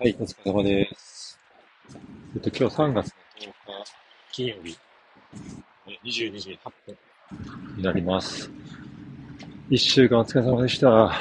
[0.00, 1.40] はい、お疲れ様です。
[2.36, 3.52] えっと、今日3月の10日、
[4.30, 4.78] 金曜日、
[6.04, 6.96] 22時8分
[7.76, 8.48] になります。
[9.70, 11.12] 1週間お疲れ様でした。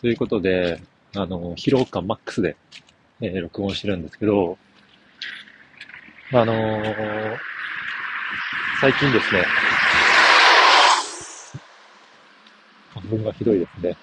[0.00, 0.82] ということで、
[1.14, 2.56] あの、疲労感マックスで、
[3.20, 4.58] えー、録音してるんですけど、
[6.32, 7.36] あのー、
[8.80, 9.44] 最近ですね、
[12.92, 13.96] 花粉がひどいですね。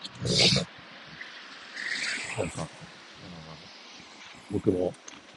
[2.38, 2.68] なんか、
[4.52, 4.94] 僕も、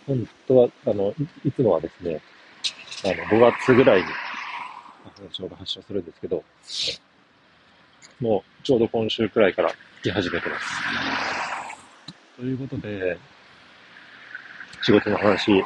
[0.07, 1.15] 本当は、あの、
[1.45, 2.21] いつもはですね、
[3.05, 4.07] あの、5月ぐらいに
[5.17, 6.43] 花粉症が発症するんですけど、
[8.21, 9.73] もうちょうど今週くらいから
[10.03, 10.67] 来始めてます。
[12.37, 13.19] ということで、
[14.83, 15.65] 仕事の話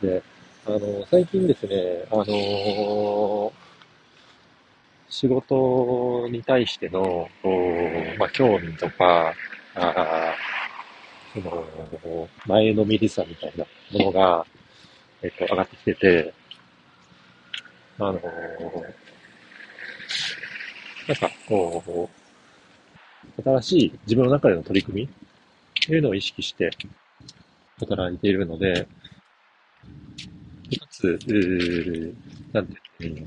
[0.00, 0.22] で、
[0.66, 3.52] あの、最近ですね、あの
[5.08, 7.28] 仕事に対しての、
[8.18, 9.34] まあ、興味とか、
[9.74, 10.34] あ
[11.32, 11.64] その、
[12.46, 13.64] 前のめりさみたいな
[13.98, 14.44] ものが、
[15.22, 16.34] えっと、上がってきてて、
[17.98, 18.20] あのなん
[21.16, 22.10] か、こ
[23.38, 25.08] う、新しい自分の中での取り組みっ
[25.86, 26.70] ていうのを意識して
[27.78, 28.86] 働いているので、
[30.70, 32.14] 一つ、うー
[32.52, 33.26] なんていうの、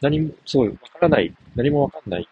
[0.00, 2.28] 何も、すごいわからない、何もわかんない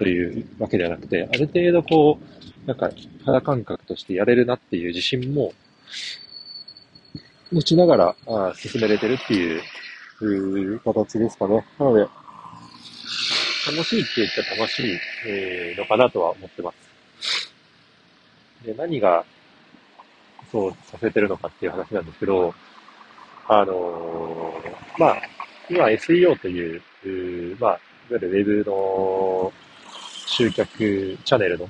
[0.00, 2.18] というわけではなくて、ある程度こ
[2.64, 2.90] う、なんか
[3.26, 5.52] 肌感覚としてやれるなっていう自信も
[7.52, 9.60] 持ちながらあ進めれてるっていう
[10.24, 11.66] いう形ですかね。
[11.78, 12.00] なので、
[13.76, 16.72] 楽しいって言ったら楽しい、えー、のかなとは思ってま
[17.20, 17.52] す。
[18.64, 19.26] で、何が
[20.50, 22.54] そうさせてるのかっていう話なんですけど、
[23.48, 25.22] あのー、まあ、
[25.68, 26.82] 今 SEO という、
[27.60, 27.80] まあ、いわ
[28.12, 29.52] ゆるウェブの
[30.30, 31.68] 集客チャネルの、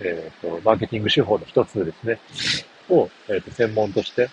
[0.00, 2.20] えっ、ー、と、マーケティング手法の一つですね、
[2.90, 4.28] を、えっ、ー、と、専門として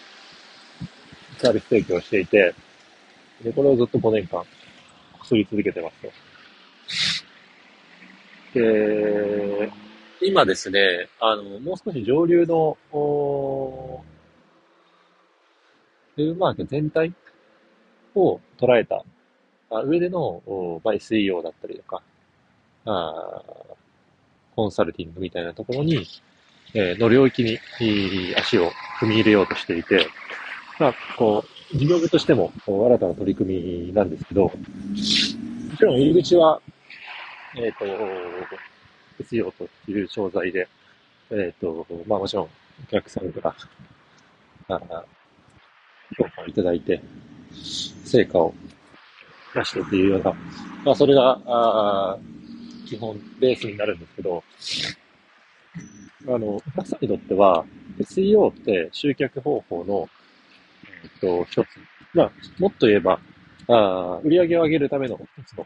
[1.38, 2.54] サービス提供していて、
[3.42, 4.44] で、これをずっと5年間、
[5.24, 5.96] すり続けてます
[8.54, 8.60] と。
[8.60, 9.72] で、
[10.22, 17.14] 今ですね、あの、もう少し上流の、ウェブマーケ全体
[18.14, 19.06] を捉えた、
[19.72, 22.04] あ上での、バイ SEO だったりとか、
[22.86, 23.42] あ
[24.56, 26.06] コンサルティングみたいなところに、
[26.74, 27.58] えー、の領域に
[28.38, 30.08] 足を踏み入れようとしていて、
[30.80, 31.44] まあ、こ
[31.74, 34.52] う、事業部としても新たな取り組みなんですけど、も
[35.78, 36.62] ちろん入り口は、
[37.56, 37.86] えっ、ー、と、
[39.24, 40.68] SEO という商材で、
[41.32, 42.50] えっ、ー、と、まあもちろんお
[42.90, 43.56] 客さんか
[44.70, 45.04] ら、あ
[46.18, 47.02] 評価をいただいて、
[48.06, 48.54] 成果を
[49.56, 50.34] 出してっていうような、
[50.84, 52.18] まあそれが、あ
[52.86, 54.44] 基本ベースになるんですけど、
[56.28, 57.66] あの、お客さんにとっては、
[58.00, 60.10] SEO って集客方法の、
[61.04, 61.68] えっと、一つ。
[62.14, 63.20] まあ、もっと言えば、
[63.68, 65.66] あ売り上げを上げるための一つの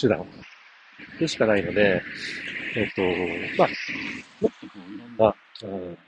[0.00, 0.24] 手段
[1.18, 2.02] でしかないので、
[2.76, 3.02] えっと、
[3.58, 3.68] まあ、
[4.40, 5.98] もっとこういろんな、うん、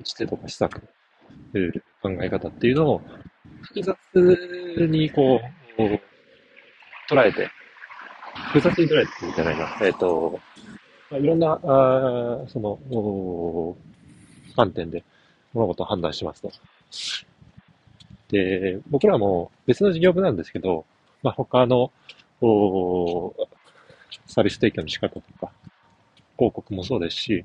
[0.00, 0.82] 打ち手とか施策、
[1.52, 3.02] ルール考え方っていうのを
[3.62, 3.96] 複雑
[4.88, 5.40] にこ
[5.78, 5.82] う、
[7.12, 7.48] 捉えて、
[8.52, 9.78] 複雑に捉えてるんじゃないな。
[9.80, 10.38] えっ、ー、と、
[11.10, 13.76] まあ、いろんな、あその、
[14.54, 15.02] 観点で
[15.54, 16.52] 物事を判断しますと。
[18.28, 20.84] で、僕らも別の事業部なんですけど、
[21.22, 21.90] まあ、他の、
[22.42, 23.34] お
[24.26, 25.50] サービス提供の仕方とか、
[26.36, 27.44] 広告もそうですし、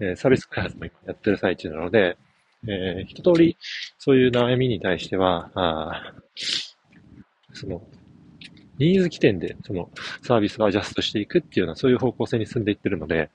[0.00, 2.16] えー、サービス開発も今やってる最中なので、
[2.66, 3.58] えー、一通り
[3.98, 6.14] そういう悩みに対しては、あ
[7.52, 7.82] その、
[8.78, 9.90] ニーズ起点でその
[10.22, 13.30] サービスがアジャストしていくっていうような、そういう方向性に進んでいってるので、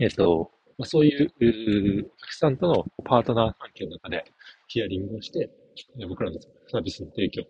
[0.00, 0.50] えっ、ー、と、
[0.84, 4.24] そういうお客さんとのパートナー関係の中で
[4.68, 5.50] ヒアリングをして、
[6.08, 6.38] 僕らの
[6.70, 7.42] サービスの提供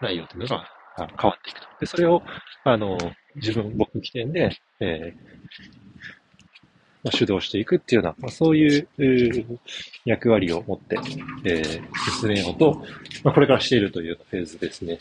[0.00, 1.66] 内容というのが変わっていくと。
[1.80, 2.22] で、それを、
[2.64, 2.98] あの、
[3.36, 4.50] 自分、僕起点で、
[4.80, 5.28] えー、
[7.04, 8.88] まあ、主導していくっていうような、まあ、そういう
[10.04, 10.96] 役割を持って、
[11.44, 12.84] えー、進めようと、
[13.24, 14.98] まあ、これからしているというフェーズですね。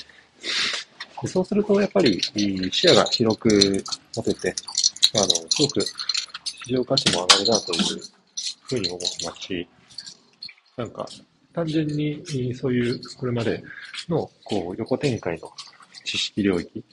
[1.21, 3.49] でそうすると、やっぱり視野が広く
[4.15, 4.55] 持てて、
[5.15, 8.01] あの、すごく市場価値も上がるなという
[8.63, 9.67] ふうに思ってますし、
[10.75, 11.07] なんか、
[11.53, 13.63] 単純にそういうこれまで
[14.09, 15.51] のこう横展開の
[16.03, 16.83] 知識領域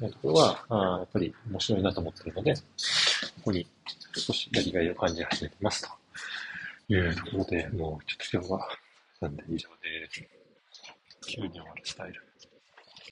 [0.00, 2.60] のところは、あやっぱり面白いなと思ってるので、こ
[3.44, 3.66] こに
[4.16, 5.86] 少しやりがいを感じ始めてます
[6.88, 8.68] というところで、もうちょっと今日は
[9.20, 10.24] なんで以上です。
[11.26, 12.22] 急に終わるスタイル。